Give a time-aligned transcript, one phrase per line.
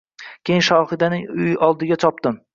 [0.49, 1.29] Keyin Shohidaning
[1.69, 2.43] oldiga chopdim